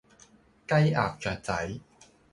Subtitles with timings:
[0.67, 1.79] 雞鴨雀仔